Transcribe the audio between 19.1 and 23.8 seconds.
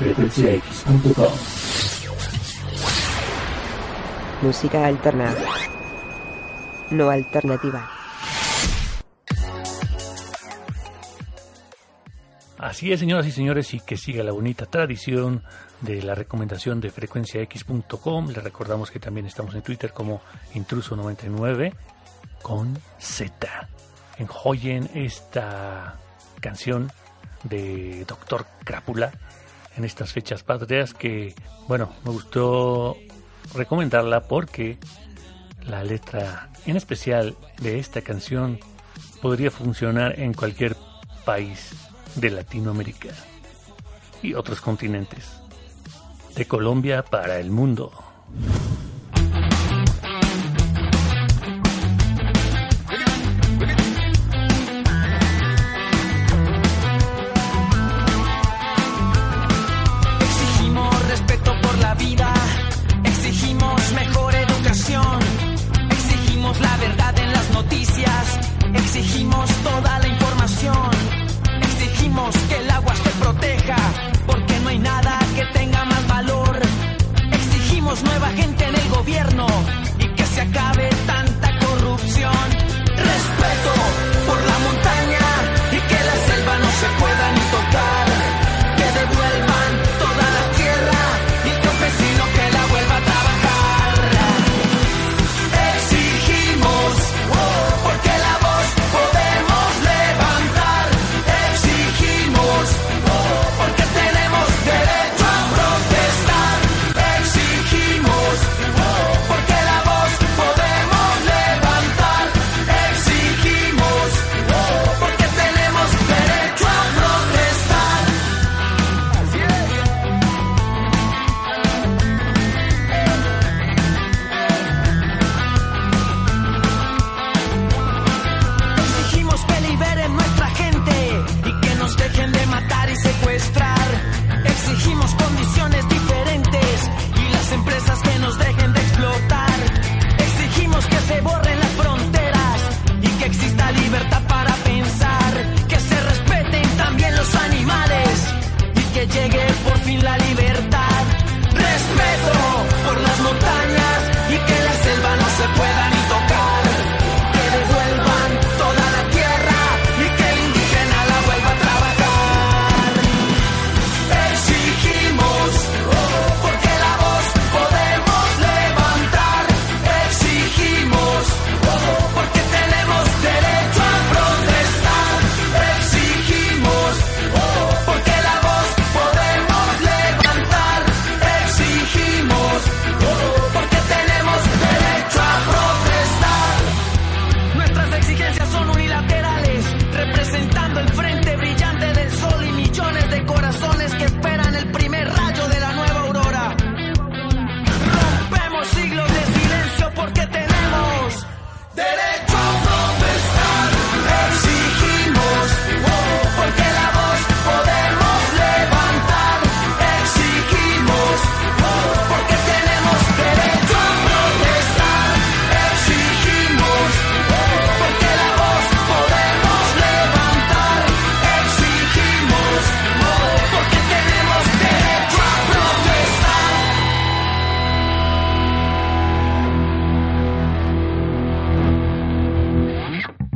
estamos en Twitter como Intruso99 con Z.